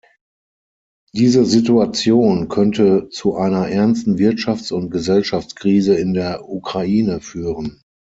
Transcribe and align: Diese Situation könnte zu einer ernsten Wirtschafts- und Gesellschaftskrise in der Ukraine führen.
Diese 1.13 1.45
Situation 1.45 2.47
könnte 2.49 3.09
zu 3.09 3.35
einer 3.35 3.67
ernsten 3.67 4.15
Wirtschafts- 4.15 4.73
und 4.73 4.89
Gesellschaftskrise 4.89 5.93
in 5.93 6.15
der 6.15 6.49
Ukraine 6.49 7.21
führen. 7.21 7.83